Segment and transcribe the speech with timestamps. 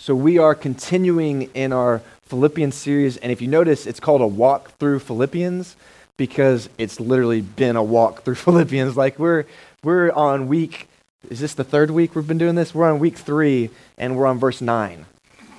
[0.00, 4.26] So we are continuing in our Philippians series, and if you notice, it's called a
[4.26, 5.76] walk through Philippians
[6.16, 8.96] because it's literally been a walk through Philippians.
[8.96, 9.44] Like we're
[9.84, 10.88] we're on week
[11.28, 12.74] is this the third week we've been doing this?
[12.74, 13.68] We're on week three,
[13.98, 15.04] and we're on verse nine.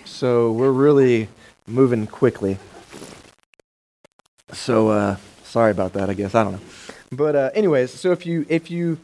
[0.05, 1.27] So we're really
[1.67, 2.57] moving quickly.
[4.53, 6.09] So uh, sorry about that.
[6.09, 6.61] I guess I don't know,
[7.11, 8.97] but uh, anyways, so if you if you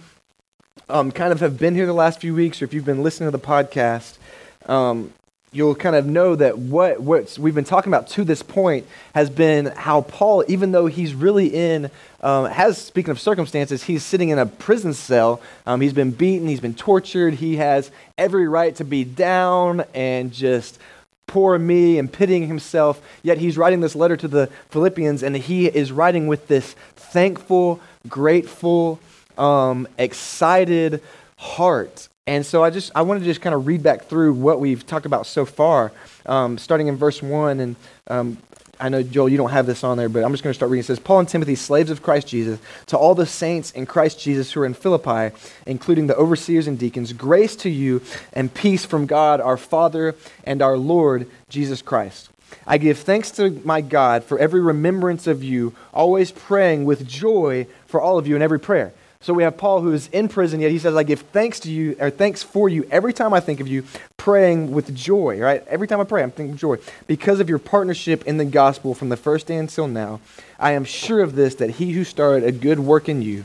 [0.90, 3.28] um, kind of have been here the last few weeks, or if you've been listening
[3.28, 4.18] to the podcast,
[4.66, 5.14] um,
[5.58, 9.28] you'll kind of know that what what we've been talking about to this point has
[9.28, 11.90] been how Paul, even though he's really in,
[12.22, 15.42] um, has speaking of circumstances, he's sitting in a prison cell.
[15.66, 20.32] Um, he's been beaten, he's been tortured, he has every right to be down and
[20.32, 20.78] just
[21.26, 23.02] poor me and pitying himself.
[23.24, 27.82] Yet he's writing this letter to the Philippians, and he is writing with this thankful,
[28.08, 29.00] grateful,
[29.40, 31.02] um, excited
[31.36, 34.60] heart and so I just I want to just kind of read back through what
[34.60, 35.94] we've talked about so far,
[36.26, 37.62] um, starting in verse one.
[37.62, 37.76] And
[38.08, 38.38] um,
[38.80, 40.70] I know Joel, you don't have this on there, but I'm just going to start
[40.70, 40.82] reading.
[40.82, 44.20] It says, "Paul and Timothy, slaves of Christ Jesus, to all the saints in Christ
[44.20, 45.34] Jesus who are in Philippi,
[45.66, 48.02] including the overseers and deacons, grace to you
[48.34, 52.30] and peace from God our Father and our Lord Jesus Christ."
[52.66, 57.68] I give thanks to my God for every remembrance of you, always praying with joy
[57.88, 58.94] for all of you in every prayer
[59.28, 61.70] so we have Paul who is in prison, yet he says, I give thanks to
[61.70, 63.84] you, or thanks for you every time I think of you,
[64.16, 65.68] praying with joy, right?
[65.68, 66.78] Every time I pray, I'm thinking of joy.
[67.08, 70.22] Because of your partnership in the gospel from the first day until now,
[70.58, 73.44] I am sure of this, that he who started a good work in you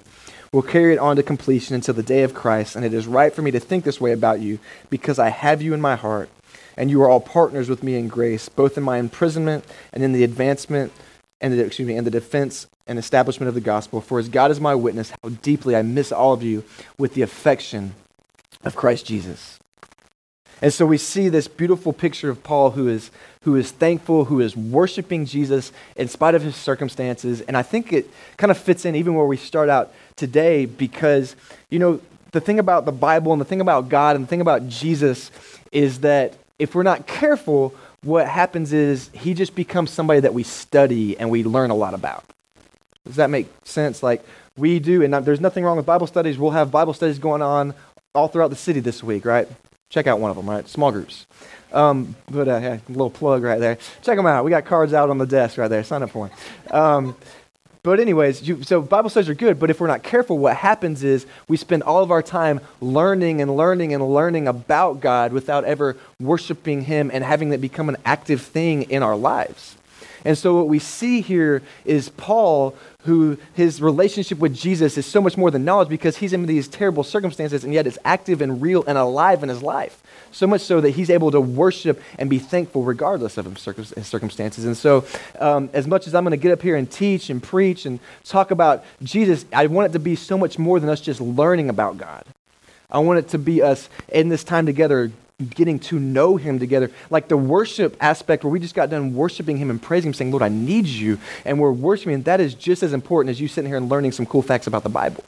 [0.53, 2.77] will carry it on to completion until the day of Christ.
[2.77, 5.63] And it is right for me to think this way about you, because I have
[5.63, 6.29] you in my heart,
[6.77, 10.13] and you are all partners with me in grace, both in my imprisonment and in
[10.13, 10.93] the advancement
[11.43, 14.01] and the, excuse me, and the defense and establishment of the gospel.
[14.01, 16.65] For as God is my witness, how deeply I miss all of you
[16.97, 17.95] with the affection
[18.65, 19.59] of Christ Jesus.
[20.63, 23.11] And so we see this beautiful picture of Paul who is,
[23.43, 27.41] who is thankful, who is worshiping Jesus in spite of his circumstances.
[27.41, 31.35] And I think it kind of fits in even where we start out today because,
[31.69, 32.01] you know,
[32.31, 35.33] the thing about the Bible and the thing about God and the thing about Jesus
[35.73, 40.43] is that if we're not careful, what happens is he just becomes somebody that we
[40.43, 42.25] study and we learn a lot about.
[43.05, 44.03] Does that make sense?
[44.03, 44.25] Like
[44.57, 46.39] we do, and there's nothing wrong with Bible studies.
[46.39, 47.75] We'll have Bible studies going on
[48.15, 49.49] all throughout the city this week, right?
[49.89, 50.69] Check out one of them, right?
[50.69, 51.27] Small groups.
[51.73, 53.79] Um, but uh, yeah, a little plug right there.
[54.03, 54.45] Check them out.
[54.45, 55.83] We got cards out on the desk right there.
[55.85, 56.37] Sign up for them.
[56.75, 57.17] Um,
[57.83, 61.03] but anyways, you, so Bible studies are good, but if we're not careful, what happens
[61.03, 65.65] is we spend all of our time learning and learning and learning about God without
[65.65, 69.77] ever worshiping Him and having that become an active thing in our lives.
[70.25, 75.21] And so what we see here is Paul, who his relationship with Jesus is so
[75.21, 78.63] much more than knowledge because he's in these terrible circumstances and yet it's active and
[78.63, 80.01] real and alive in his life.
[80.33, 84.65] So much so that he's able to worship and be thankful regardless of his circumstances.
[84.65, 85.05] And so,
[85.39, 88.01] um, as much as I'm going to get up here and teach and preach and
[88.25, 91.69] talk about Jesus, I want it to be so much more than us just learning
[91.69, 92.25] about God.
[92.91, 95.13] I want it to be us in this time together
[95.51, 96.91] getting to know him together.
[97.11, 100.31] Like the worship aspect where we just got done worshiping him and praising him, saying,
[100.31, 101.19] Lord, I need you.
[101.45, 102.23] And we're worshiping.
[102.23, 104.83] That is just as important as you sitting here and learning some cool facts about
[104.83, 105.25] the Bible.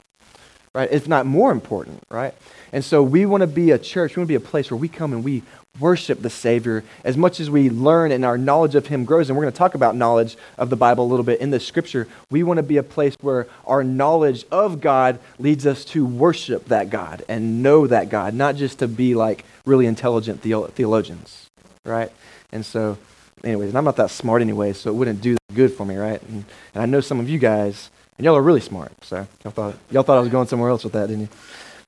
[0.74, 0.90] Right?
[0.90, 2.34] If not more important, right?
[2.72, 4.78] And so we want to be a church, we want to be a place where
[4.78, 5.44] we come and we
[5.80, 9.28] worship the Savior as much as we learn and our knowledge of Him grows.
[9.28, 11.60] And we're going to talk about knowledge of the Bible a little bit in the
[11.60, 12.06] scripture.
[12.30, 16.66] We want to be a place where our knowledge of God leads us to worship
[16.66, 21.48] that God and know that God, not just to be like really intelligent theologians,
[21.84, 22.10] right?
[22.52, 22.98] And so,
[23.42, 26.22] anyways, and I'm not that smart anyway, so it wouldn't do good for me, right?
[26.22, 29.52] And, and I know some of you guys, and y'all are really smart, so y'all
[29.52, 31.28] thought, y'all thought I was going somewhere else with that, didn't you?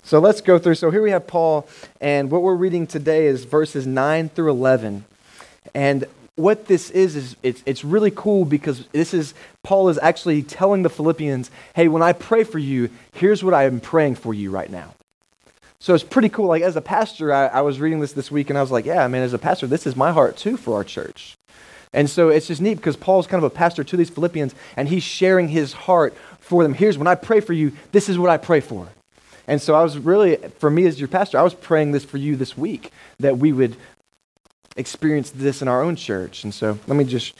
[0.03, 0.77] So let's go through.
[0.77, 1.69] So here we have Paul,
[2.01, 5.05] and what we're reading today is verses 9 through 11.
[5.75, 6.05] And
[6.37, 10.83] what this is, is it's, it's really cool because this is, Paul is actually telling
[10.83, 14.51] the Philippians, hey, when I pray for you, here's what I am praying for you
[14.51, 14.95] right now.
[15.79, 16.47] So it's pretty cool.
[16.47, 18.85] Like, as a pastor, I, I was reading this this week, and I was like,
[18.87, 21.36] yeah, man, as a pastor, this is my heart too for our church.
[21.97, 24.87] And so it's just neat because Paul's kind of a pastor to these Philippians, and
[24.87, 26.75] he's sharing his heart for them.
[26.75, 28.87] Here's when I pray for you, this is what I pray for.
[29.49, 32.19] And so I was really, for me as your pastor, I was praying this for
[32.19, 33.77] you this week that we would
[34.77, 36.45] experience this in our own church.
[36.45, 37.35] And so let me just,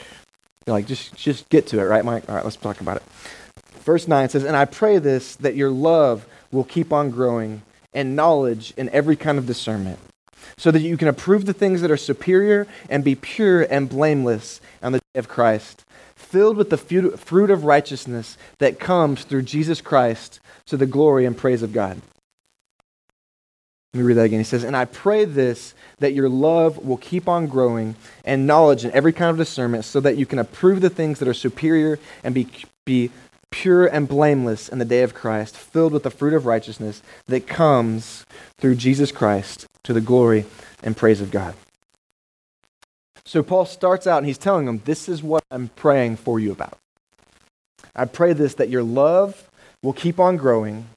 [0.65, 2.27] like, just, just get to it, right, Mike?
[2.27, 3.03] All right, let's talk about it.
[3.81, 7.61] Verse 9 says, And I pray this, that your love will keep on growing
[7.93, 9.99] and knowledge in every kind of discernment,
[10.57, 14.61] so that you can approve the things that are superior and be pure and blameless
[14.81, 15.85] on the day of Christ,
[16.15, 21.37] filled with the fruit of righteousness that comes through Jesus Christ to the glory and
[21.37, 22.01] praise of God.
[23.93, 24.39] Let me read that again.
[24.39, 27.95] He says, And I pray this, that your love will keep on growing,
[28.25, 31.27] and knowledge and every kind of discernment, so that you can approve the things that
[31.27, 32.47] are superior and be,
[32.85, 33.09] be
[33.51, 37.47] pure and blameless in the day of Christ, filled with the fruit of righteousness that
[37.47, 38.25] comes
[38.57, 40.45] through Jesus Christ to the glory
[40.83, 41.55] and praise of God.
[43.25, 46.51] So Paul starts out and he's telling them, This is what I'm praying for you
[46.51, 46.77] about.
[47.95, 49.49] I pray this that your love
[49.83, 50.87] will keep on growing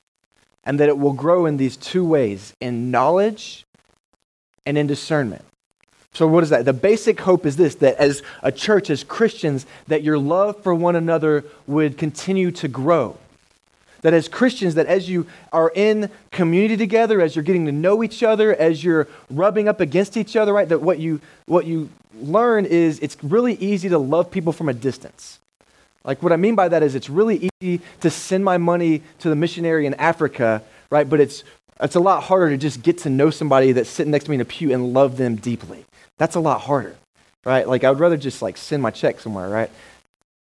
[0.63, 3.65] and that it will grow in these two ways in knowledge
[4.67, 5.45] and in discernment.
[6.13, 6.65] So, what is that?
[6.65, 10.75] The basic hope is this that as a church, as Christians, that your love for
[10.75, 13.17] one another would continue to grow.
[14.03, 18.03] That as Christians, that as you are in community together, as you're getting to know
[18.03, 21.91] each other, as you're rubbing up against each other, right, that what you, what you
[22.19, 25.39] learn is it's really easy to love people from a distance.
[26.03, 29.29] Like, what I mean by that is it's really easy to send my money to
[29.29, 31.45] the missionary in Africa, right, but it's,
[31.79, 34.37] it's a lot harder to just get to know somebody that's sitting next to me
[34.37, 35.85] in a pew and love them deeply.
[36.21, 36.97] That's a lot harder,
[37.47, 37.67] right?
[37.67, 39.71] Like, I would rather just, like, send my check somewhere, right?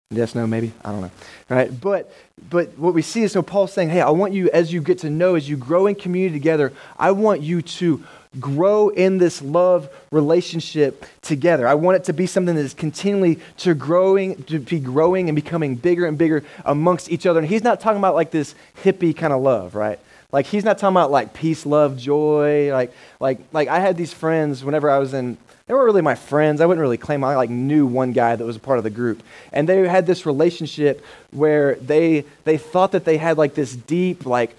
[0.09, 0.73] Yes, no, maybe?
[0.83, 1.11] I don't know.
[1.49, 1.79] Right?
[1.79, 2.11] But
[2.49, 4.99] but what we see is so Paul's saying, hey, I want you, as you get
[4.99, 8.03] to know, as you grow in community together, I want you to
[8.39, 11.67] grow in this love relationship together.
[11.67, 15.35] I want it to be something that is continually to growing, to be growing and
[15.35, 17.39] becoming bigger and bigger amongst each other.
[17.39, 19.99] And he's not talking about like this hippie kind of love, right?
[20.31, 22.71] Like he's not talking about like peace, love, joy.
[22.71, 25.37] Like like like I had these friends whenever I was in
[25.67, 26.61] they weren't really my friends.
[26.61, 28.89] I wouldn't really claim I like knew one guy that was a part of the
[28.89, 29.21] group.
[29.51, 34.25] And they had this relationship where they they thought that they had like this deep
[34.25, 34.55] like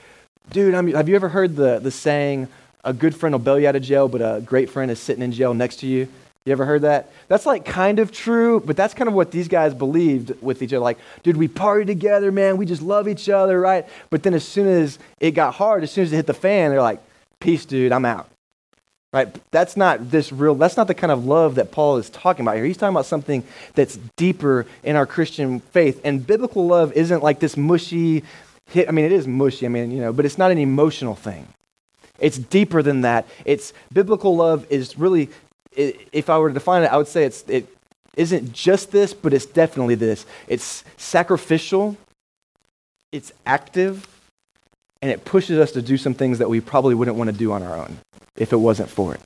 [0.51, 2.49] dude, I'm, have you ever heard the the saying
[2.85, 5.23] a good friend will bail you out of jail, but a great friend is sitting
[5.23, 6.09] in jail next to you?
[6.45, 7.11] You ever heard that?
[7.29, 10.73] That's like kind of true, but that's kind of what these guys believed with each
[10.73, 10.83] other.
[10.83, 12.57] Like, dude, we party together, man.
[12.57, 13.87] We just love each other, right?
[14.09, 16.71] But then as soon as it got hard, as soon as it hit the fan,
[16.71, 17.01] they're like,
[17.39, 18.31] peace, dude, I'm out.
[19.11, 19.35] Right?
[19.51, 22.57] That's not this real, that's not the kind of love that Paul is talking about
[22.57, 22.67] here.
[22.67, 23.43] He's talking about something
[23.75, 26.01] that's deeper in our Christian faith.
[26.05, 28.23] And biblical love isn't like this mushy,
[28.67, 31.15] hit, I mean, it is mushy, I mean, you know, but it's not an emotional
[31.15, 31.49] thing.
[32.19, 33.27] It's deeper than that.
[33.47, 35.31] It's biblical love is really,
[35.75, 37.67] if I were to define it, I would say it's, it
[38.15, 40.27] isn't just this, but it's definitely this.
[40.49, 41.97] It's sacrificial,
[43.11, 44.07] it's active,
[45.03, 47.53] and it pushes us to do some things that we probably wouldn't want to do
[47.53, 47.99] on our own
[48.37, 49.21] if it wasn't for it.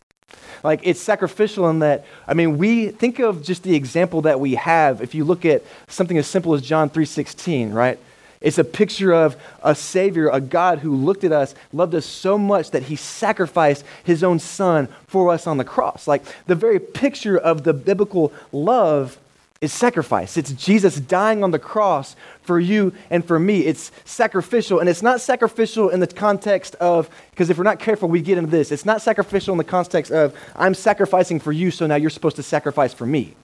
[0.64, 4.54] Like it's sacrificial in that, I mean, we think of just the example that we
[4.54, 5.00] have.
[5.00, 7.98] If you look at something as simple as John 3:16, right?
[8.40, 12.36] It's a picture of a Savior, a God who looked at us, loved us so
[12.36, 16.08] much that he sacrificed his own son for us on the cross.
[16.08, 19.18] Like the very picture of the biblical love
[19.62, 20.37] is sacrifice.
[20.37, 23.61] It's Jesus dying on the cross for you and for me.
[23.61, 28.09] It's sacrificial, and it's not sacrificial in the context of, because if we're not careful,
[28.09, 28.73] we get into this.
[28.73, 32.37] It's not sacrificial in the context of, I'm sacrificing for you, so now you're supposed
[32.37, 33.37] to sacrifice for me.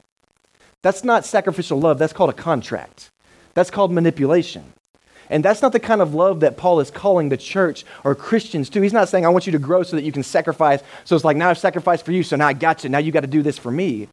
[0.82, 1.99] That's not sacrificial love.
[1.99, 3.11] That's called a contract.
[3.55, 4.73] That's called manipulation.
[5.31, 8.69] And that's not the kind of love that Paul is calling the church or Christians
[8.70, 8.81] to.
[8.81, 10.82] He's not saying, I want you to grow so that you can sacrifice.
[11.05, 12.91] So it's like, now I've sacrificed for you, so now I got you.
[12.91, 14.09] Now you got to do this for me.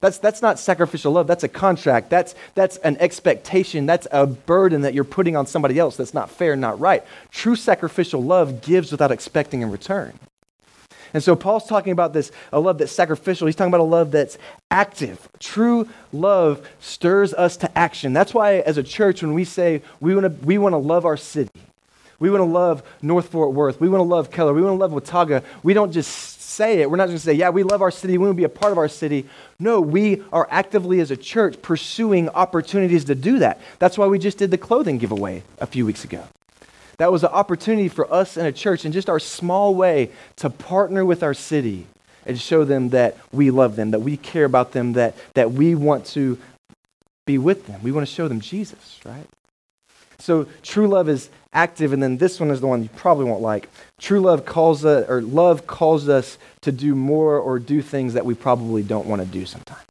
[0.00, 1.26] That's, that's not sacrificial love.
[1.26, 2.10] That's a contract.
[2.10, 3.86] That's, that's an expectation.
[3.86, 7.02] That's a burden that you're putting on somebody else that's not fair, not right.
[7.30, 10.18] True sacrificial love gives without expecting in return.
[11.14, 13.46] And so Paul's talking about this a love that's sacrificial.
[13.46, 14.36] He's talking about a love that's
[14.70, 15.28] active.
[15.38, 18.12] True love stirs us to action.
[18.12, 21.04] That's why, as a church, when we say we want to we want to love
[21.04, 21.50] our city,
[22.18, 24.78] we want to love North Fort Worth, we want to love Keller, we want to
[24.78, 26.90] love Watauga, we don't just say it.
[26.90, 28.44] We're not just going to say, yeah, we love our city, we want to be
[28.44, 29.26] a part of our city.
[29.58, 33.60] No, we are actively as a church pursuing opportunities to do that.
[33.78, 36.24] That's why we just did the clothing giveaway a few weeks ago.
[36.98, 40.48] That was an opportunity for us in a church in just our small way to
[40.48, 41.86] partner with our city
[42.26, 45.74] and show them that we love them, that we care about them, that, that we
[45.74, 46.38] want to
[47.26, 47.82] be with them.
[47.82, 49.26] We want to show them Jesus, right?
[50.24, 53.42] So true love is active, and then this one is the one you probably won't
[53.42, 53.68] like.
[54.00, 58.24] True love calls us, or love calls us to do more or do things that
[58.24, 59.84] we probably don't want to do sometimes.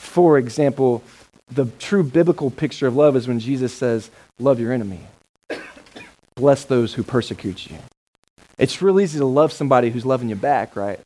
[0.00, 1.02] For example,
[1.50, 5.00] the true biblical picture of love is when Jesus says, Love your enemy,
[6.34, 7.78] bless those who persecute you.
[8.58, 11.00] It's real easy to love somebody who's loving you back, right?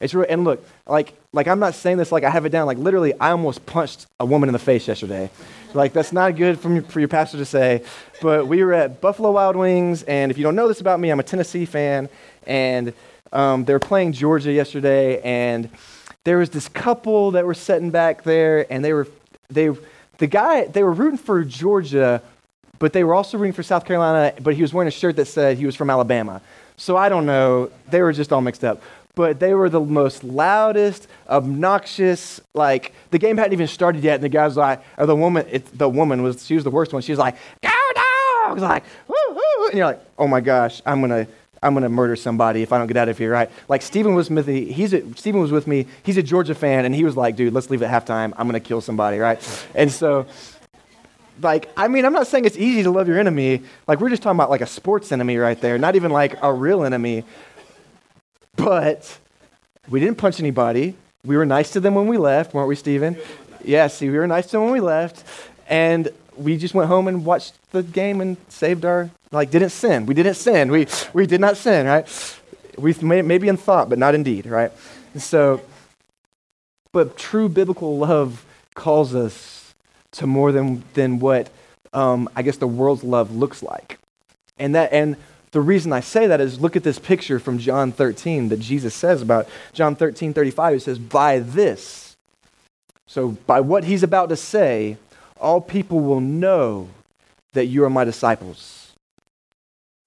[0.00, 2.66] It's real, and look, like, like I'm not saying this like I have it down.
[2.66, 5.30] Like literally, I almost punched a woman in the face yesterday.
[5.74, 7.84] Like that's not good for, me, for your pastor to say.
[8.22, 11.10] But we were at Buffalo Wild Wings, and if you don't know this about me,
[11.10, 12.08] I'm a Tennessee fan,
[12.46, 12.94] and
[13.32, 15.68] um, they were playing Georgia yesterday, and
[16.24, 19.06] there was this couple that were sitting back there, and they were
[19.50, 19.70] they
[20.16, 22.22] the guy they were rooting for Georgia,
[22.78, 25.26] but they were also rooting for South Carolina, but he was wearing a shirt that
[25.26, 26.40] said he was from Alabama.
[26.76, 27.70] So I don't know.
[27.90, 28.82] They were just all mixed up.
[29.14, 32.40] But they were the most loudest, obnoxious.
[32.54, 35.66] Like the game hadn't even started yet, and the guys like, or the woman, it,
[35.76, 37.02] the woman was she was the worst one.
[37.02, 39.66] She was like, "Go dogs!" Like, woo, woo.
[39.68, 41.26] and you're like, "Oh my gosh, I'm gonna."
[41.62, 43.50] I'm going to murder somebody if I don't get out of here, right?
[43.68, 44.72] Like Stephen was with me.
[44.72, 45.86] He's a, Stephen was with me.
[46.02, 48.32] He's a Georgia fan, and he was like, "Dude, let's leave at halftime.
[48.38, 49.66] I'm going to kill somebody," right?
[49.74, 50.26] And so,
[51.42, 53.62] like, I mean, I'm not saying it's easy to love your enemy.
[53.86, 56.52] Like, we're just talking about like a sports enemy right there, not even like a
[56.52, 57.24] real enemy.
[58.64, 59.18] But
[59.88, 60.94] we didn't punch anybody.
[61.24, 63.16] We were nice to them when we left, weren't we, Stephen?
[63.64, 65.24] Yeah, see, we were nice to them when we left,
[65.66, 70.04] and we just went home and watched the game and saved our like didn't sin.
[70.04, 70.70] We didn't sin.
[70.70, 72.06] We we did not sin, right?
[72.76, 74.72] We may, maybe in thought, but not in deed, right?
[75.14, 75.62] And so,
[76.92, 79.74] but true biblical love calls us
[80.12, 81.50] to more than than what
[81.92, 83.98] um, I guess the world's love looks like,
[84.58, 85.16] and that and
[85.52, 88.94] the reason I say that is look at this picture from John 13 that Jesus
[88.94, 90.74] says about John 13, 35.
[90.74, 92.16] It says, By this.
[93.06, 94.96] So, by what he's about to say,
[95.40, 96.88] all people will know
[97.54, 98.92] that you are my disciples.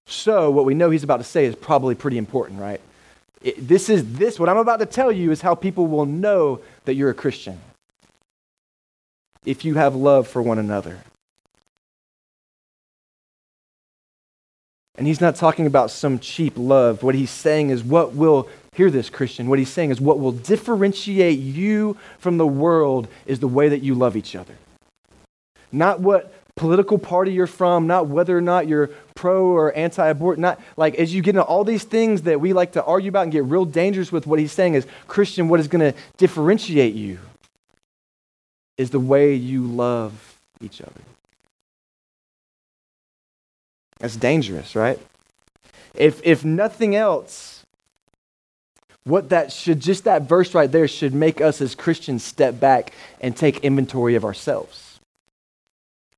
[0.05, 2.79] So, what we know he's about to say is probably pretty important, right?
[3.41, 6.62] It, this is this, what I'm about to tell you is how people will know
[6.85, 7.59] that you're a Christian.
[9.43, 11.00] If you have love for one another.
[14.95, 17.01] And he's not talking about some cheap love.
[17.01, 20.31] What he's saying is what will, hear this, Christian, what he's saying is what will
[20.31, 24.55] differentiate you from the world is the way that you love each other.
[25.71, 30.38] Not what political party you're from, not whether or not you're pro or anti abort,
[30.38, 33.23] not like as you get into all these things that we like to argue about
[33.23, 36.93] and get real dangerous with, what he's saying is, Christian, what is going to differentiate
[36.93, 37.19] you
[38.77, 41.01] is the way you love each other.
[44.03, 45.00] That's dangerous, right?
[45.95, 47.63] If, if nothing else,
[49.05, 52.91] what that should, just that verse right there, should make us as Christians step back
[53.22, 55.00] and take inventory of ourselves.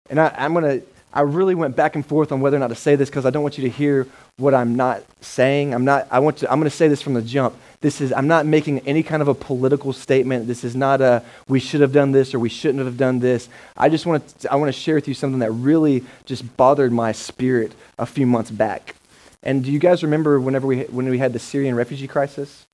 [0.09, 2.69] And I, I'm going to, I really went back and forth on whether or not
[2.69, 5.75] to say this because I don't want you to hear what I'm not saying.
[5.75, 7.55] I'm not, I want to, I'm going to say this from the jump.
[7.85, 10.47] This is, I'm not making any kind of a political statement.
[10.47, 13.47] This is not a, we should have done this or we shouldn't have done this.
[13.77, 16.91] I just want to, I want to share with you something that really just bothered
[16.91, 18.95] my spirit a few months back.
[19.43, 22.65] And do you guys remember whenever we, when we had the Syrian refugee crisis?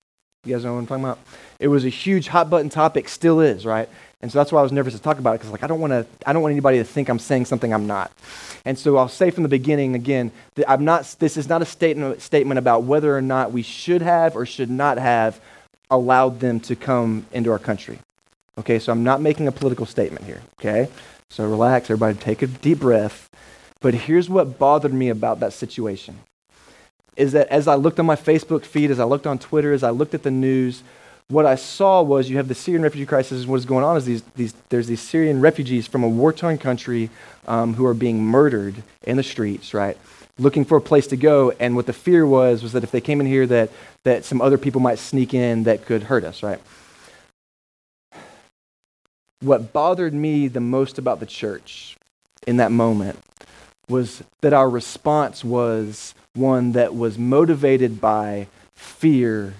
[0.45, 1.19] You guys know what I'm talking about?
[1.59, 3.89] It was a huge hot button topic, still is, right?
[4.21, 5.79] And so that's why I was nervous to talk about it because like I don't
[5.79, 8.11] want to I don't want anybody to think I'm saying something I'm not.
[8.65, 11.65] And so I'll say from the beginning again that I'm not this is not a
[11.65, 15.41] statement statement about whether or not we should have or should not have
[15.89, 17.99] allowed them to come into our country.
[18.57, 20.89] Okay, so I'm not making a political statement here, okay?
[21.29, 23.29] So relax, everybody take a deep breath.
[23.79, 26.19] But here's what bothered me about that situation.
[27.15, 29.83] Is that as I looked on my Facebook feed, as I looked on Twitter, as
[29.83, 30.83] I looked at the news,
[31.31, 33.41] what I saw was you have the Syrian refugee crisis.
[33.41, 36.33] and What is going on is these, these, there's these Syrian refugees from a war
[36.33, 37.09] torn country
[37.47, 39.97] um, who are being murdered in the streets, right?
[40.37, 41.51] Looking for a place to go.
[41.51, 43.71] And what the fear was was that if they came in here, that,
[44.03, 46.59] that some other people might sneak in that could hurt us, right?
[49.39, 51.95] What bothered me the most about the church
[52.45, 53.17] in that moment
[53.87, 59.53] was that our response was one that was motivated by fear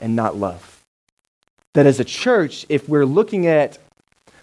[0.00, 0.77] and not love
[1.78, 3.78] that as a church, if we're looking at,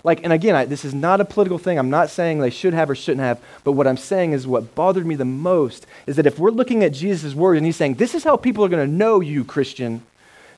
[0.05, 1.77] like, and again, I, this is not a political thing.
[1.77, 4.73] I'm not saying they should have or shouldn't have, but what I'm saying is what
[4.73, 7.95] bothered me the most is that if we're looking at Jesus' word and he's saying,
[7.95, 10.01] this is how people are going to know you, Christian,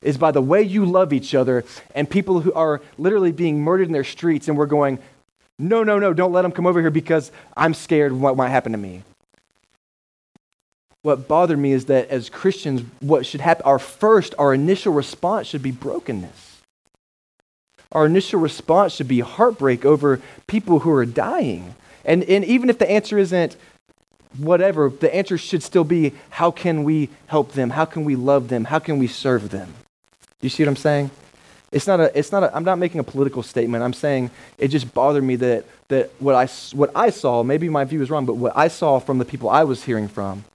[0.03, 1.65] is by the way you love each other,
[1.95, 4.99] and people who are literally being murdered in their streets, and we're going,
[5.57, 8.49] no, no, no, don't let them come over here because I'm scared of what might
[8.49, 9.01] happen to me
[11.03, 15.47] what bothered me is that as Christians, what should happen, our first, our initial response
[15.47, 16.46] should be brokenness
[17.91, 21.75] our initial response should be heartbreak over people who are dying.
[22.03, 23.55] And, and even if the answer isn't
[24.37, 27.71] whatever, the answer should still be how can we help them?
[27.71, 28.65] How can we love them?
[28.65, 29.73] How can we serve them?
[30.39, 31.11] Do you see what I'm saying?
[31.71, 33.83] It's not a, it's not a, I'm not making a political statement.
[33.83, 37.83] I'm saying it just bothered me that, that what, I, what I saw, maybe my
[37.83, 40.45] view is wrong, but what I saw from the people I was hearing from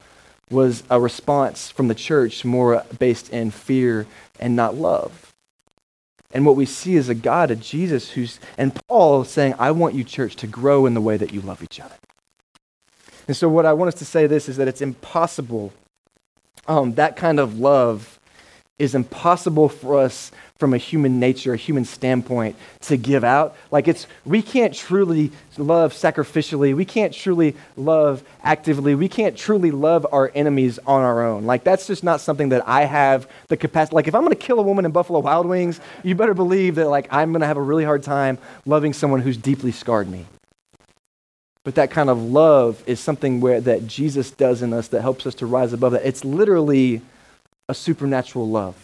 [0.51, 4.07] was a response from the church more based in fear
[4.39, 5.32] and not love.
[6.33, 9.95] And what we see is a God, a Jesus who's, and Paul saying, I want
[9.95, 11.95] you, church, to grow in the way that you love each other.
[13.29, 15.73] And so, what I want us to say this is that it's impossible.
[16.67, 18.19] Um, that kind of love
[18.79, 23.57] is impossible for us from a human nature, a human standpoint to give out.
[23.71, 26.75] Like it's we can't truly love sacrificially.
[26.75, 28.95] We can't truly love actively.
[28.95, 31.45] We can't truly love our enemies on our own.
[31.45, 33.95] Like that's just not something that I have the capacity.
[33.95, 36.77] Like if I'm going to kill a woman in Buffalo Wild Wings, you better believe
[36.77, 40.09] that like I'm going to have a really hard time loving someone who's deeply scarred
[40.09, 40.27] me.
[41.65, 45.27] But that kind of love is something where that Jesus does in us that helps
[45.27, 46.07] us to rise above that.
[46.07, 47.03] It's literally
[47.73, 48.77] a supernatural love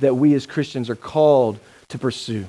[0.00, 1.58] that we as Christians are called
[1.88, 2.46] to pursue.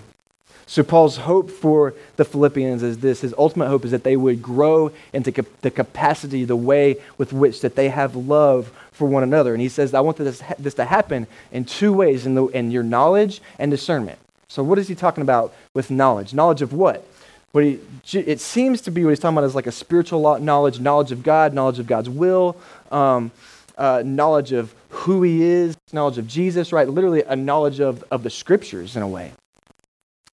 [0.65, 4.41] So, Paul's hope for the Philippians is this his ultimate hope is that they would
[4.41, 9.53] grow into the capacity, the way with which that they have love for one another.
[9.53, 12.71] And he says, I want this, this to happen in two ways in, the, in
[12.71, 14.19] your knowledge and discernment.
[14.47, 16.33] So, what is he talking about with knowledge?
[16.33, 17.05] Knowledge of what?
[17.51, 17.79] What he,
[18.13, 21.23] it seems to be what he's talking about is like a spiritual knowledge, knowledge of
[21.23, 22.55] God, knowledge of God's will,
[22.91, 23.31] um,
[23.77, 26.87] uh, knowledge of who he is, knowledge of Jesus, right?
[26.87, 29.31] Literally a knowledge of, of the scriptures in a way.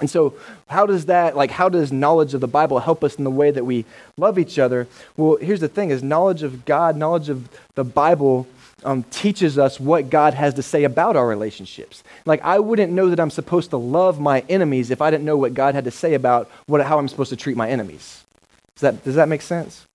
[0.00, 0.35] And so,
[0.66, 3.50] how does that, like, how does knowledge of the Bible help us in the way
[3.50, 3.85] that we
[4.16, 4.88] love each other?
[5.16, 8.47] Well, here's the thing is knowledge of God, knowledge of the Bible
[8.85, 12.02] um, teaches us what God has to say about our relationships.
[12.25, 15.37] Like, I wouldn't know that I'm supposed to love my enemies if I didn't know
[15.37, 18.25] what God had to say about what, how I'm supposed to treat my enemies.
[18.76, 19.87] Does that, does that make sense?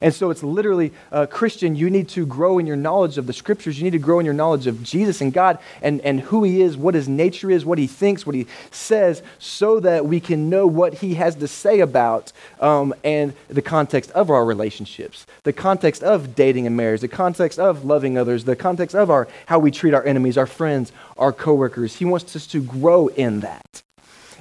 [0.00, 3.32] And so it's literally, uh, Christian, you need to grow in your knowledge of the
[3.32, 3.78] scriptures.
[3.78, 6.62] You need to grow in your knowledge of Jesus and God and, and who he
[6.62, 10.48] is, what his nature is, what he thinks, what he says, so that we can
[10.48, 15.52] know what he has to say about um, and the context of our relationships, the
[15.52, 19.58] context of dating and marriage, the context of loving others, the context of our, how
[19.58, 21.96] we treat our enemies, our friends, our coworkers.
[21.96, 23.82] He wants us to grow in that.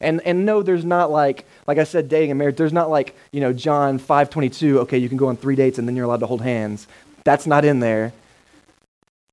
[0.02, 3.16] And, and no, there's not like, like I said, dating and marriage, there's not like,
[3.32, 6.22] you know, John 5.22, okay, you can go on three dates and then you're allowed
[6.22, 6.88] to hold hands.
[7.24, 8.12] That's not in there.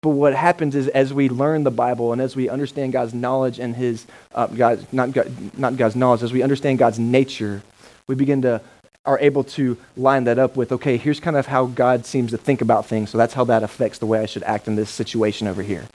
[0.02, 3.59] But what happens is as we learn the Bible and as we understand God's knowledge
[3.59, 7.62] and his, uh, God, not, God, not God's knowledge, as we understand God's nature,
[8.07, 8.61] we begin to,
[9.07, 12.37] are able to line that up with, okay, here's kind of how God seems to
[12.37, 13.09] think about things.
[13.09, 15.87] So that's how that affects the way I should act in this situation over here.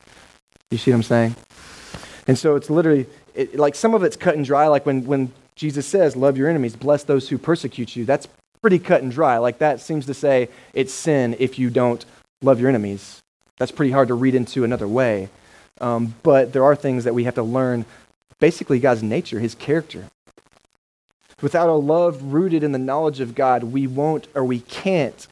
[0.72, 1.36] You see what I'm saying?
[2.26, 3.06] And so it's literally,
[3.36, 6.50] it, like some of it's cut and dry, like when, when Jesus says, Love your
[6.50, 8.03] enemies, bless those who persecute you.
[8.03, 8.27] That's
[8.64, 9.38] pretty cut and dry.
[9.38, 12.03] Like that seems to say it's sin if you don't
[12.42, 13.22] love your enemies.
[13.57, 15.29] That's pretty hard to read into another way.
[15.79, 17.86] Um, but there are things that we have to learn
[18.40, 20.05] basically God's nature, his character.
[21.44, 25.27] Without a love rooted in the knowledge of God, we won't or we can't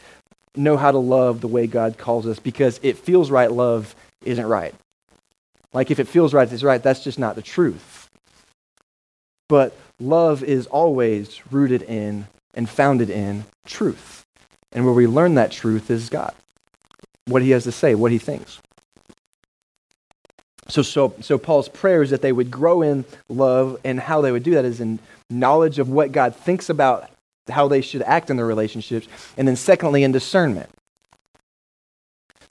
[0.56, 4.46] know how to love the way God calls us because it feels right love isn't
[4.46, 4.76] right.
[5.74, 6.84] Like if it feels right, it's right.
[6.84, 7.99] That's just not the truth.
[9.50, 14.26] But love is always rooted in and founded in truth.
[14.72, 16.34] And where we learn that truth is God.
[17.26, 18.62] What he has to say, what he thinks.
[20.70, 24.32] So, so, so Paul's prayer is that they would grow in love, and how they
[24.32, 27.10] would do that is in knowledge of what God thinks about
[27.50, 30.70] how they should act in their relationships, and then secondly, in discernment.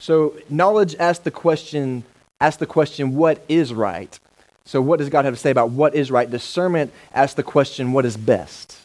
[0.00, 2.02] So, knowledge asks the question,
[2.40, 4.18] asks the question, what is right?
[4.68, 6.30] So, what does God have to say about what is right?
[6.30, 8.76] Discernment asks the question, what is best?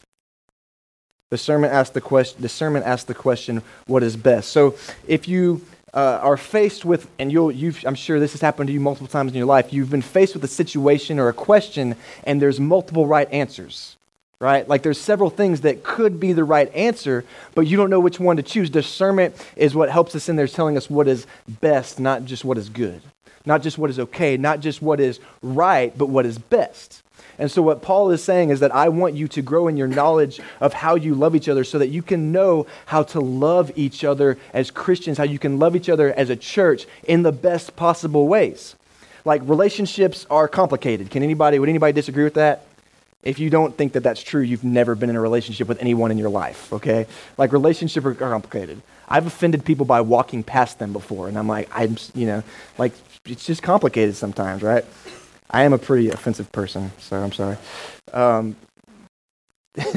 [1.30, 4.52] Discernment asks the question, discernment asks the question, what is best?
[4.52, 4.76] So,
[5.10, 5.62] if you
[5.94, 9.10] uh, are faced with, and you'll, you've, I'm sure this has happened to you multiple
[9.10, 12.62] times in your life, you've been faced with a situation or a question, and there's
[12.62, 13.98] multiple right answers
[14.40, 14.68] right?
[14.68, 17.24] Like there's several things that could be the right answer,
[17.56, 18.70] but you don't know which one to choose.
[18.70, 22.58] Discernment is what helps us in there, telling us what is best, not just what
[22.58, 23.02] is good
[23.46, 27.02] not just what is okay, not just what is right, but what is best.
[27.40, 29.88] And so, what Paul is saying is that I want you to grow in your
[29.88, 33.72] knowledge of how you love each other so that you can know how to love
[33.76, 37.32] each other as Christians, how you can love each other as a church in the
[37.32, 38.76] best possible ways.
[39.26, 41.10] Like, relationships are complicated.
[41.10, 42.66] Can anybody, would anybody disagree with that?
[43.24, 46.12] If you don't think that that's true, you've never been in a relationship with anyone
[46.12, 47.08] in your life, okay?
[47.38, 48.82] Like, relationships are complicated.
[49.14, 52.44] I've offended people by walking past them before, and I'm like, I'm, you know,
[52.80, 52.94] like,
[53.26, 54.84] it's just complicated sometimes, right?
[55.52, 57.58] I am a pretty offensive person, so I'm sorry.
[58.12, 58.56] Um,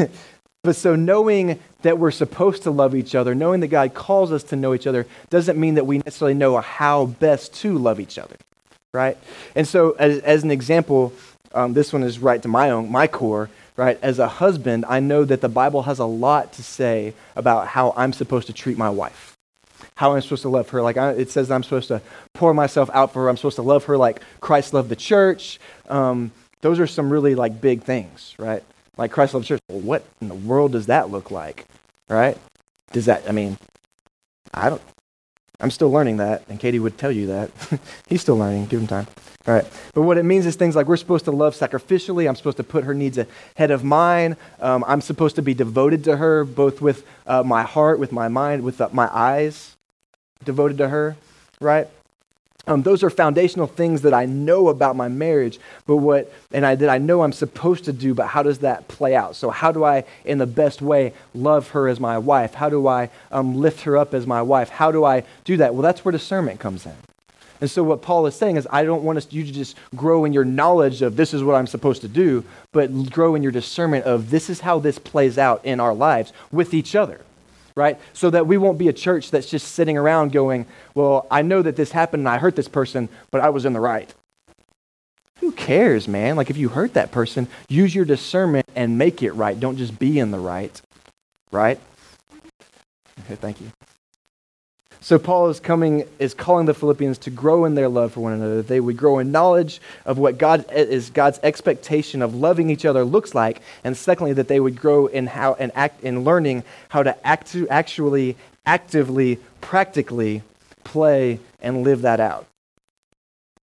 [0.62, 4.42] but so knowing that we're supposed to love each other, knowing that God calls us
[4.44, 8.18] to know each other, doesn't mean that we necessarily know how best to love each
[8.18, 8.37] other,
[8.92, 9.16] right?
[9.55, 11.14] And so, as, as an example,
[11.55, 13.48] um, this one is right to my own my core.
[13.77, 17.69] Right, as a husband, I know that the Bible has a lot to say about
[17.69, 19.37] how I'm supposed to treat my wife
[19.97, 20.83] how I'm supposed to love her.
[20.83, 22.01] Like I, it says I'm supposed to
[22.35, 23.29] pour myself out for her.
[23.29, 25.59] I'm supposed to love her like Christ loved the church.
[25.89, 28.62] Um, those are some really like big things, right?
[28.97, 29.61] Like Christ loved the church.
[29.69, 31.67] Well, what in the world does that look like,
[32.09, 32.37] right?
[32.93, 33.29] Does that?
[33.29, 33.59] I mean,
[34.53, 34.83] I don't.
[35.61, 37.51] I'm still learning that, and Katie would tell you that.
[38.09, 38.66] He's still learning.
[38.66, 39.07] Give him time.
[39.47, 39.66] All right.
[39.95, 42.29] But what it means is things like we're supposed to love sacrificially.
[42.29, 44.37] I'm supposed to put her needs ahead of mine.
[44.61, 48.29] Um, I'm supposed to be devoted to her, both with uh, my heart, with my
[48.29, 49.77] mind, with uh, my eyes,
[50.45, 51.16] devoted to her,
[51.61, 51.88] right?
[52.68, 56.74] Um, those are foundational things that I know about my marriage, but what and I
[56.74, 58.12] that I know I'm supposed to do.
[58.12, 59.37] But how does that play out?
[59.37, 62.55] So how do I, in the best way, love her as my wife?
[62.55, 64.68] How do I um, lift her up as my wife?
[64.68, 65.74] How do I do that?
[65.74, 66.94] Well, that's where discernment comes in.
[67.61, 70.24] And so what Paul is saying is, I don't want us, you to just grow
[70.24, 73.52] in your knowledge of this is what I'm supposed to do, but grow in your
[73.52, 77.22] discernment of this is how this plays out in our lives with each other
[77.77, 77.99] right?
[78.15, 81.62] So that we won't be a church that's just sitting around going, well, I know
[81.62, 84.12] that this happened and I hurt this person, but I was in the right.
[85.41, 86.35] Who cares, man?
[86.35, 89.59] Like, if you hurt that person, use your discernment and make it right.
[89.61, 90.81] Don't just be in the right,
[91.53, 91.79] right?
[93.21, 93.71] Okay, thank you.
[95.07, 98.33] So Paul is coming is calling the Philippians to grow in their love for one
[98.33, 98.61] another.
[98.61, 103.05] They would grow in knowledge of what God is God's expectation of loving each other
[103.05, 107.05] looks like, and secondly that they would grow in how and act in learning how
[107.05, 110.42] to act to actually actively practically
[110.83, 112.49] play and live that out.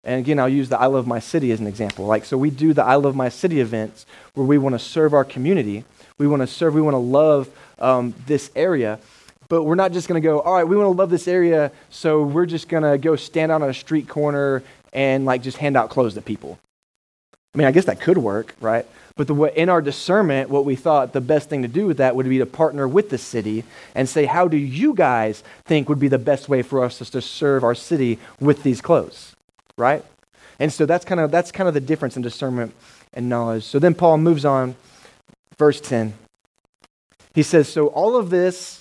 [0.04, 2.06] And again, I'll use the I Love My City as an example.
[2.06, 5.16] Like, so we do the I Love My City events where we want to serve
[5.16, 5.86] our community.
[6.20, 7.50] We want to serve, we want to love
[7.80, 9.00] um, this area
[9.52, 11.74] but we're not just going to go, all right, we want to love this area,
[11.90, 15.58] so we're just going to go stand out on a street corner and like just
[15.58, 16.58] hand out clothes to people.
[17.54, 18.86] I mean, I guess that could work, right?
[19.18, 22.16] But the, in our discernment, what we thought the best thing to do with that
[22.16, 26.00] would be to partner with the city and say, how do you guys think would
[26.00, 29.36] be the best way for us to serve our city with these clothes,
[29.78, 30.02] right?
[30.60, 32.74] And so that's kind of that's kind of the difference in discernment
[33.14, 33.66] and knowledge.
[33.66, 34.76] So then Paul moves on,
[35.58, 36.14] verse 10.
[37.36, 38.81] He says, So all of this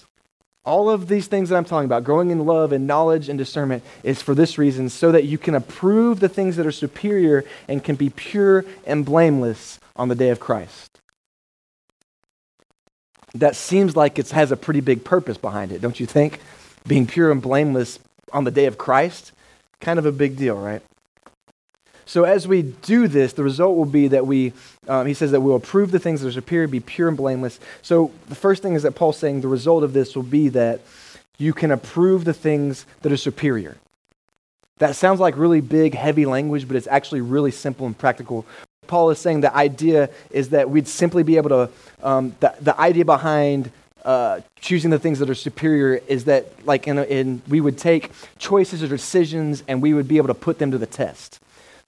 [0.64, 3.82] all of these things that I'm talking about, growing in love and knowledge and discernment,
[4.02, 7.82] is for this reason, so that you can approve the things that are superior and
[7.82, 11.00] can be pure and blameless on the day of Christ.
[13.34, 16.40] That seems like it has a pretty big purpose behind it, don't you think?
[16.86, 17.98] Being pure and blameless
[18.32, 19.32] on the day of Christ,
[19.80, 20.82] kind of a big deal, right?
[22.10, 24.52] So as we do this, the result will be that we,
[24.88, 27.60] um, he says that we'll approve the things that are superior, be pure and blameless.
[27.82, 30.80] So the first thing is that Paul's saying the result of this will be that
[31.38, 33.76] you can approve the things that are superior.
[34.78, 38.44] That sounds like really big, heavy language, but it's actually really simple and practical.
[38.88, 41.70] Paul is saying the idea is that we'd simply be able to,
[42.02, 43.70] um, the, the idea behind
[44.04, 48.10] uh, choosing the things that are superior is that, like, in, in, we would take
[48.36, 51.38] choices or decisions and we would be able to put them to the test.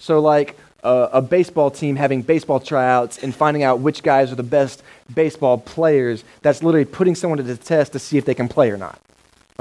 [0.03, 4.35] So, like uh, a baseball team having baseball tryouts and finding out which guys are
[4.35, 4.83] the best
[5.15, 8.73] baseball players, that's literally putting someone to the test to see if they can play
[8.73, 9.01] or not.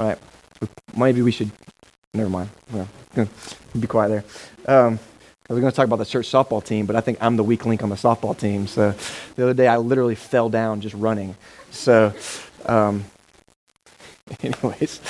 [0.00, 0.18] All right.
[0.96, 1.52] Maybe we should.
[2.12, 2.50] Never mind.
[2.72, 2.88] Well,
[3.78, 4.24] be quiet there.
[4.66, 4.98] Um,
[5.48, 7.44] I was going to talk about the church softball team, but I think I'm the
[7.44, 8.66] weak link on the softball team.
[8.66, 8.96] So
[9.36, 11.36] the other day I literally fell down just running.
[11.70, 12.12] So,
[12.66, 13.04] um,
[14.42, 15.00] anyways.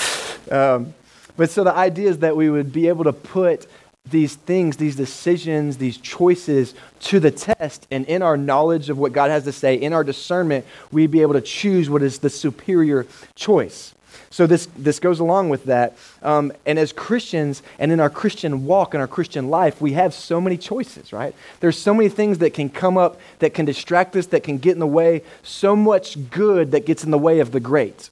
[0.50, 0.92] Um,
[1.38, 3.66] but so the idea is that we would be able to put
[4.10, 7.86] these things, these decisions, these choices to the test.
[7.90, 11.22] And in our knowledge of what God has to say, in our discernment, we'd be
[11.22, 13.94] able to choose what is the superior choice.
[14.30, 15.96] So this, this goes along with that.
[16.22, 20.14] Um, and as Christians and in our Christian walk and our Christian life, we have
[20.14, 21.34] so many choices, right?
[21.60, 24.72] There's so many things that can come up that can distract us, that can get
[24.72, 28.10] in the way, so much good that gets in the way of the great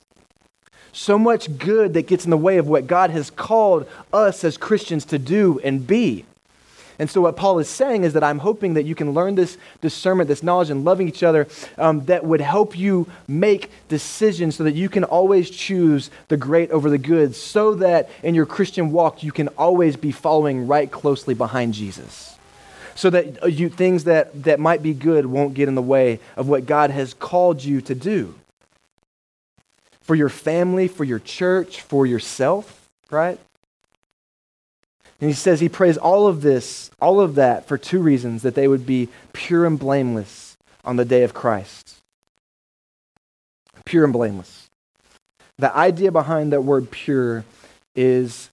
[0.92, 4.56] so much good that gets in the way of what God has called us as
[4.56, 6.24] Christians to do and be.
[7.00, 9.56] And so, what Paul is saying is that I'm hoping that you can learn this
[9.80, 11.48] discernment, this knowledge, and loving each other
[11.78, 16.70] um, that would help you make decisions so that you can always choose the great
[16.70, 20.90] over the good, so that in your Christian walk you can always be following right
[20.90, 22.36] closely behind Jesus.
[22.96, 26.20] So that uh, you, things that, that might be good won't get in the way
[26.36, 28.34] of what God has called you to do
[30.10, 33.38] for your family, for your church, for yourself, right?
[35.20, 38.56] And he says he prays all of this, all of that for two reasons that
[38.56, 41.98] they would be pure and blameless on the day of Christ.
[43.84, 44.68] Pure and blameless.
[45.58, 47.44] The idea behind that word pure
[47.94, 48.50] is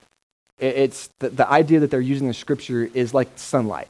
[0.59, 3.87] it's the, the idea that they're using in scripture is like sunlight.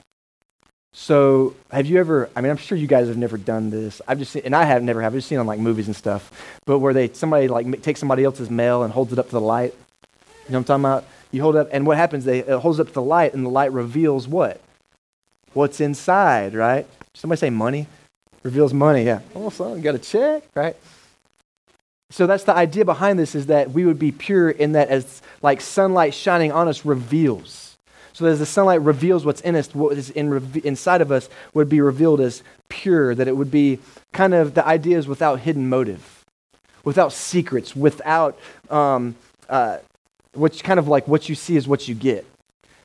[0.92, 2.30] So, have you ever?
[2.34, 4.00] I mean, I'm sure you guys have never done this.
[4.08, 5.12] I've just seen, and I have never have.
[5.12, 6.58] I've just seen on like movies and stuff.
[6.64, 9.40] But where they somebody like takes somebody else's mail and holds it up to the
[9.40, 9.74] light.
[10.46, 11.04] You know what I'm talking about?
[11.30, 12.24] You hold up, and what happens?
[12.24, 14.60] They it holds up to the light, and the light reveals what?
[15.52, 16.86] What's inside, right?
[17.14, 17.86] Somebody say money.
[18.42, 19.04] Reveals money.
[19.04, 19.20] Yeah.
[19.34, 20.76] Oh, son, got a check, right?
[22.10, 25.20] So that's the idea behind this is that we would be pure in that as
[25.42, 27.67] like sunlight shining on us reveals.
[28.18, 31.68] So as the sunlight reveals what's in us, what is in, inside of us would
[31.68, 33.78] be revealed as pure, that it would be
[34.12, 36.24] kind of the ideas without hidden motive,
[36.82, 38.36] without secrets, without
[38.70, 39.14] um,
[39.48, 39.78] uh,
[40.34, 42.26] which kind of like what you see is what you get.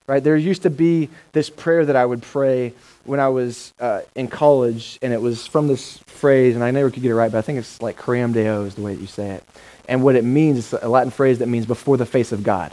[0.05, 0.23] Right?
[0.23, 4.27] There used to be this prayer that I would pray when I was uh, in
[4.27, 7.39] college, and it was from this phrase, and I never could get it right, but
[7.39, 9.43] I think it's like coram deo is the way that you say it.
[9.89, 12.71] And what it means is a Latin phrase that means before the face of God.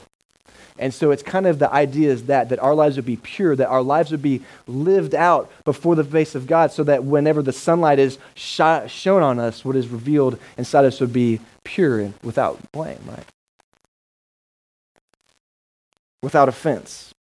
[0.80, 3.54] And so it's kind of the idea is that, that our lives would be pure,
[3.54, 7.42] that our lives would be lived out before the face of God, so that whenever
[7.42, 12.00] the sunlight is sh- shown on us, what is revealed inside us would be pure
[12.00, 13.26] and without blame, right?
[16.22, 17.14] Without offense.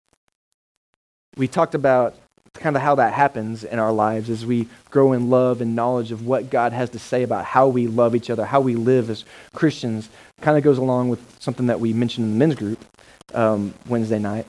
[1.35, 2.15] We talked about
[2.53, 6.11] kind of how that happens in our lives as we grow in love and knowledge
[6.11, 9.09] of what God has to say about how we love each other, how we live
[9.09, 10.09] as Christians,
[10.41, 12.83] kind of goes along with something that we mentioned in the men's group
[13.33, 14.45] um, Wednesday night,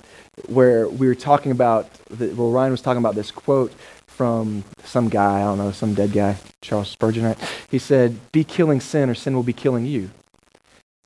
[0.47, 3.73] where we were talking about, the, well, Ryan was talking about this quote
[4.07, 7.39] from some guy, I don't know, some dead guy, Charles Spurgeon, right?
[7.71, 10.11] He said, Be killing sin, or sin will be killing you.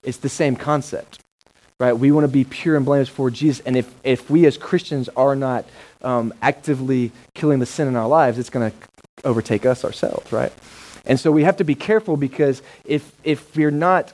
[0.02, 1.22] It's the same concept
[1.82, 1.98] right?
[1.98, 3.60] We want to be pure and blameless for Jesus.
[3.66, 5.64] And if, if we as Christians are not
[6.02, 8.76] um, actively killing the sin in our lives, it's going to
[9.24, 10.52] overtake us ourselves, right?
[11.04, 14.12] And so we have to be careful because if, if we're not,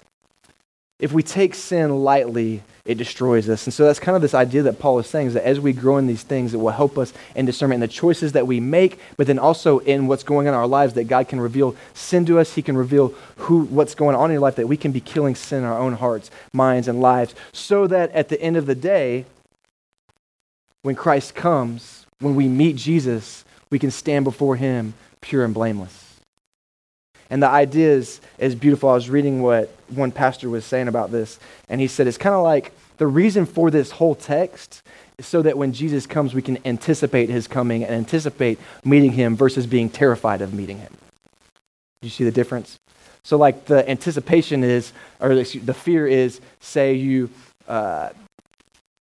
[0.98, 3.66] if we take sin lightly, it destroys us.
[3.66, 5.72] And so that's kind of this idea that Paul is saying is that as we
[5.72, 8.61] grow in these things, it will help us in discernment in the choices that we
[8.61, 11.76] make, but then also in what's going on in our lives, that God can reveal
[11.92, 12.54] sin to us.
[12.54, 15.34] He can reveal who, what's going on in your life, that we can be killing
[15.34, 18.74] sin in our own hearts, minds, and lives, so that at the end of the
[18.74, 19.26] day,
[20.82, 26.07] when Christ comes, when we meet Jesus, we can stand before him pure and blameless.
[27.30, 28.88] And the idea is, is beautiful.
[28.88, 31.38] I was reading what one pastor was saying about this,
[31.68, 34.82] and he said it's kind of like the reason for this whole text
[35.18, 39.36] is so that when Jesus comes, we can anticipate his coming and anticipate meeting him
[39.36, 40.92] versus being terrified of meeting him.
[42.00, 42.78] Do you see the difference?
[43.24, 47.30] So, like, the anticipation is, or the fear is, say you.
[47.66, 48.10] Uh,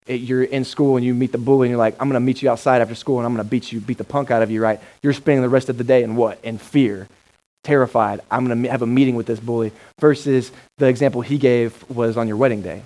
[0.09, 2.41] you're in school and you meet the bully and you're like, I'm going to meet
[2.41, 4.53] you outside after school and I'm going to beat you, beat the punk out of
[4.53, 4.81] you, right?
[5.03, 6.39] You're spending the rest of the day in what?
[6.45, 7.09] In fear
[7.67, 11.71] terrified, I'm going to have a meeting with this bully, versus the example he gave
[11.91, 12.83] was on your wedding day.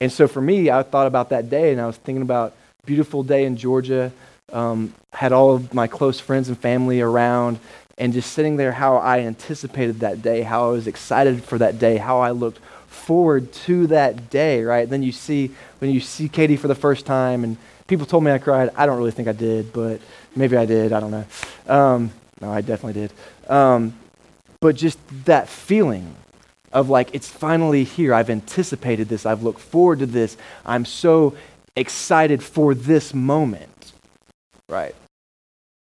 [0.00, 2.54] And so for me, I thought about that day and I was thinking about
[2.84, 4.10] beautiful day in Georgia,
[4.52, 7.58] um, had all of my close friends and family around,
[7.96, 11.78] and just sitting there, how I anticipated that day, how I was excited for that
[11.78, 14.84] day, how I looked forward to that day, right?
[14.84, 17.56] And then you see, when you see Katie for the first time, and
[17.86, 18.70] people told me I cried.
[18.76, 20.00] I don't really think I did, but
[20.34, 20.92] maybe I did.
[20.92, 21.26] I don't know.
[21.66, 23.12] Um, no, I definitely did.
[23.50, 23.94] Um,
[24.60, 26.14] but just that feeling
[26.72, 28.14] of like, it's finally here.
[28.14, 29.26] I've anticipated this.
[29.26, 30.36] I've looked forward to this.
[30.64, 31.34] I'm so
[31.76, 33.92] excited for this moment.
[34.68, 34.94] Right?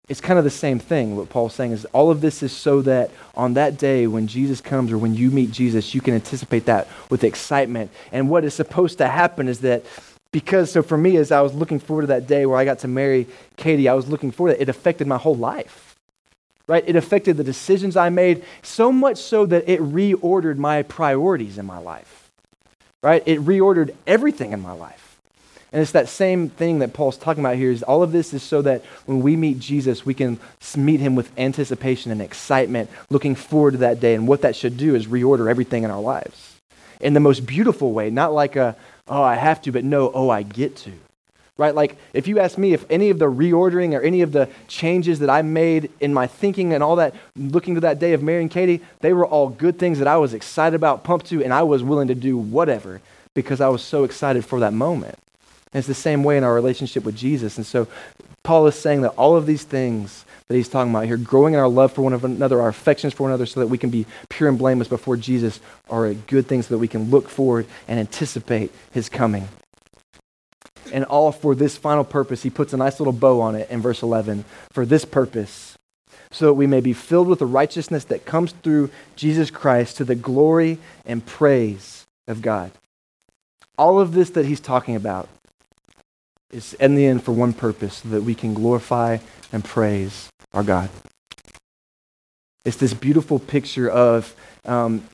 [0.08, 1.16] It's kind of the same thing.
[1.16, 4.60] What Paul's saying is all of this is so that on that day when Jesus
[4.60, 7.90] comes or when you meet Jesus, you can anticipate that with excitement.
[8.10, 9.84] And what is supposed to happen is that
[10.32, 12.80] because, so for me, as I was looking forward to that day where I got
[12.80, 13.26] to marry
[13.56, 14.62] Katie, I was looking forward to it.
[14.62, 15.91] It affected my whole life
[16.66, 16.84] right?
[16.86, 21.66] It affected the decisions I made, so much so that it reordered my priorities in
[21.66, 22.30] my life,
[23.02, 23.22] right?
[23.26, 25.18] It reordered everything in my life.
[25.72, 28.42] And it's that same thing that Paul's talking about here is all of this is
[28.42, 30.38] so that when we meet Jesus, we can
[30.76, 34.14] meet him with anticipation and excitement, looking forward to that day.
[34.14, 36.60] And what that should do is reorder everything in our lives
[37.00, 38.76] in the most beautiful way, not like a,
[39.08, 40.92] oh, I have to, but no, oh, I get to
[41.56, 41.74] right?
[41.74, 45.18] Like, if you ask me if any of the reordering or any of the changes
[45.18, 48.48] that I made in my thinking and all that, looking to that day of marrying
[48.48, 51.62] Katie, they were all good things that I was excited about, pumped to, and I
[51.62, 53.00] was willing to do whatever
[53.34, 55.18] because I was so excited for that moment.
[55.72, 57.56] And it's the same way in our relationship with Jesus.
[57.56, 57.88] And so,
[58.42, 61.60] Paul is saying that all of these things that he's talking about here, growing in
[61.60, 64.04] our love for one another, our affections for one another, so that we can be
[64.28, 67.66] pure and blameless before Jesus, are a good thing so that we can look forward
[67.86, 69.48] and anticipate his coming
[70.92, 72.42] and all for this final purpose.
[72.42, 74.44] He puts a nice little bow on it in verse 11.
[74.70, 75.76] For this purpose,
[76.32, 80.04] so that we may be filled with the righteousness that comes through Jesus Christ to
[80.04, 82.72] the glory and praise of God.
[83.78, 85.28] All of this that he's talking about
[86.50, 89.18] is in the end for one purpose, so that we can glorify
[89.52, 90.90] and praise our God.
[92.64, 95.04] It's this beautiful picture of, um,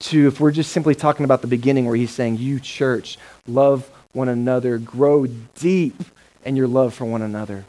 [0.00, 3.90] to, if we're just simply talking about the beginning where he's saying, You, church, love
[4.16, 6.02] one another, grow deep
[6.44, 7.64] in your love for one another.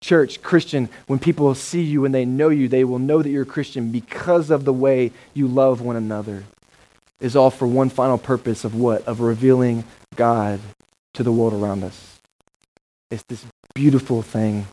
[0.00, 3.42] Church, Christian, when people see you and they know you, they will know that you're
[3.42, 6.44] a Christian because of the way you love one another.
[7.20, 9.04] Is all for one final purpose of what?
[9.08, 9.82] Of revealing
[10.14, 10.60] God
[11.14, 12.20] to the world around us.
[13.10, 14.68] It's this beautiful thing.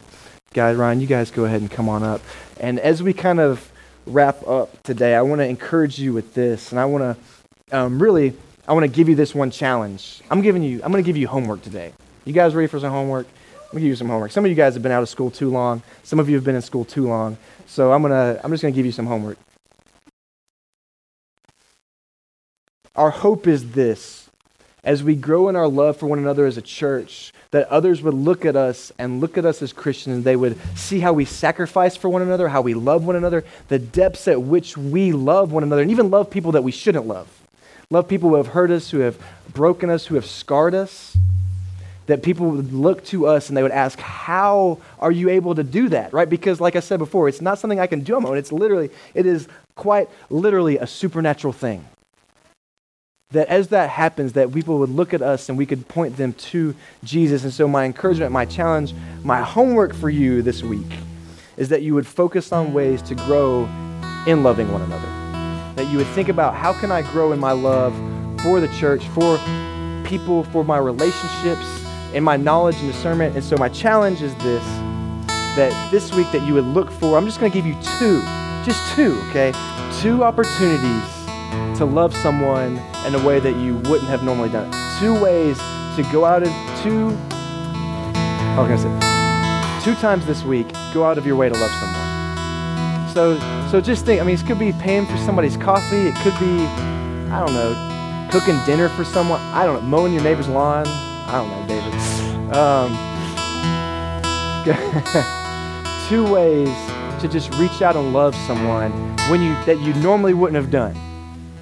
[0.53, 2.21] Guys, Ryan, you guys go ahead and come on up.
[2.59, 3.71] And as we kind of
[4.05, 6.71] wrap up today, I want to encourage you with this.
[6.71, 7.17] And I want
[7.71, 8.35] to um, really,
[8.67, 10.21] I want to give you this one challenge.
[10.29, 11.93] I'm giving you, I'm going to give you homework today.
[12.25, 13.27] You guys ready for some homework?
[13.75, 14.31] I'm gonna give you some homework.
[14.31, 15.81] Some of you guys have been out of school too long.
[16.03, 17.37] Some of you have been in school too long.
[17.67, 19.37] So I'm gonna I'm just gonna give you some homework.
[22.95, 24.29] Our hope is this
[24.85, 28.13] as we grow in our love for one another as a church, that others would
[28.13, 30.23] look at us and look at us as Christians.
[30.23, 33.79] They would see how we sacrifice for one another, how we love one another, the
[33.79, 37.27] depths at which we love one another, and even love people that we shouldn't love.
[37.95, 39.17] Love people who have hurt us, who have
[39.53, 41.17] broken us, who have scarred us
[42.07, 45.63] that people would look to us and they would ask, How are you able to
[45.63, 46.11] do that?
[46.11, 46.29] Right?
[46.29, 48.37] Because, like I said before, it's not something I can do on my own.
[48.37, 51.85] It's literally, it is quite literally a supernatural thing.
[53.31, 56.33] That as that happens, that people would look at us and we could point them
[56.33, 57.45] to Jesus.
[57.45, 60.99] And so, my encouragement, my challenge, my homework for you this week
[61.55, 63.69] is that you would focus on ways to grow
[64.27, 65.14] in loving one another.
[65.85, 67.93] That you would think about how can I grow in my love
[68.41, 69.37] for the church, for
[70.03, 73.35] people, for my relationships, and my knowledge and discernment.
[73.35, 74.63] And so my challenge is this
[75.55, 78.19] that this week that you would look for, I'm just going to give you two,
[78.65, 79.51] just two, okay?
[80.01, 84.71] Two opportunities to love someone in a way that you wouldn't have normally done.
[84.99, 85.59] Two ways
[85.97, 86.49] to go out of
[86.81, 87.09] two,
[88.55, 91.71] how can I say, two times this week, go out of your way to love
[91.79, 91.94] someone.
[93.15, 93.39] So,
[93.71, 96.09] so just think, I mean, it could be paying for somebody's coffee.
[96.09, 96.65] It could be,
[97.31, 99.39] I don't know, cooking dinner for someone.
[99.39, 100.85] I don't know, mowing your neighbor's lawn.
[100.85, 101.93] I don't know, David.
[102.53, 102.91] Um,
[106.09, 106.67] two ways
[107.21, 108.91] to just reach out and love someone
[109.29, 110.93] when you that you normally wouldn't have done.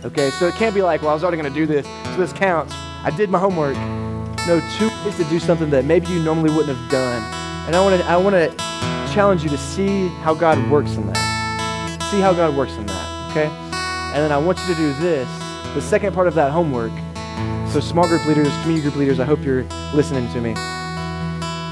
[0.04, 2.18] Okay, so it can't be like, well, I was already going to do this, so
[2.18, 2.74] this counts.
[3.04, 3.78] I did my homework.
[4.48, 7.22] No, two ways to do something that maybe you normally wouldn't have done.
[7.68, 8.50] And I want to I want to
[9.14, 11.33] challenge you to see how God works in that.
[12.14, 13.32] See how God works in that.
[13.32, 15.28] Okay, and then I want you to do this.
[15.74, 16.92] The second part of that homework
[17.74, 19.64] so, small group leaders, community group leaders, I hope you're
[19.96, 20.52] listening to me.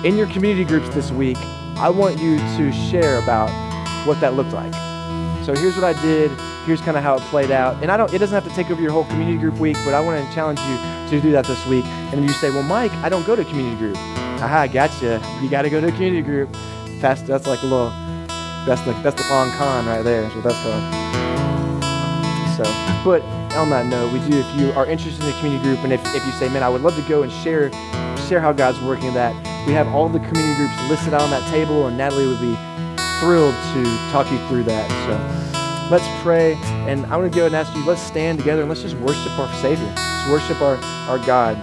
[0.04, 1.38] In your community groups this week,
[1.78, 3.52] I want you to share about
[4.08, 4.74] what that looked like.
[5.46, 6.32] So, here's what I did.
[6.66, 7.84] Here's kind of how it played out.
[7.84, 9.94] And I don't, it doesn't have to take over your whole community group week, but
[9.94, 11.86] I want to challenge you to do that this week.
[11.86, 13.98] And you say, well, Mike, I don't go to community group.
[13.98, 15.22] Aha, gotcha.
[15.44, 16.52] You got to go to a community group.
[17.00, 17.92] Fast, that's like a little,
[18.66, 20.22] that's the, that's the long con right there.
[20.22, 20.84] That's what that's called.
[22.58, 22.64] So,
[23.04, 23.22] but
[23.56, 26.02] on that note, we do, if you are interested in the community group and if,
[26.16, 27.72] if you say, man, I would love to go and share,
[28.28, 29.34] share how God's working that,
[29.68, 32.56] we have all the community groups listed on that table, and Natalie would be
[33.20, 34.88] thrilled to talk you through that.
[35.06, 36.56] So let's pray.
[36.90, 39.38] And I want to go and ask you, let's stand together and let's just worship
[39.38, 39.86] our Savior.
[39.96, 40.78] Let's worship our,
[41.10, 41.58] our God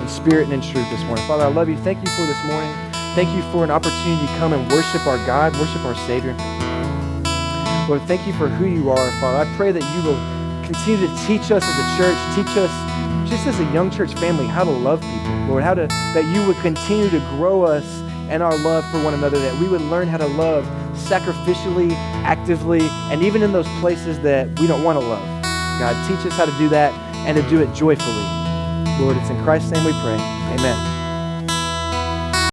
[0.00, 1.26] in spirit and in truth this morning.
[1.26, 1.76] Father, I love you.
[1.78, 2.87] Thank you for this morning.
[3.18, 6.36] Thank you for an opportunity to come and worship our God, worship our Savior.
[7.88, 9.38] Lord, thank you for who you are, Father.
[9.38, 10.14] I pray that you will
[10.64, 12.70] continue to teach us as a church, teach us
[13.28, 16.46] just as a young church family how to love people, Lord, how to that you
[16.46, 17.84] would continue to grow us
[18.30, 21.90] and our love for one another, that we would learn how to love sacrificially,
[22.22, 25.26] actively, and even in those places that we don't want to love.
[25.80, 26.94] God, teach us how to do that
[27.26, 28.26] and to do it joyfully.
[29.00, 30.14] Lord, it's in Christ's name we pray.
[30.54, 30.97] Amen.